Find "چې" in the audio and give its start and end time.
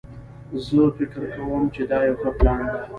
1.73-1.81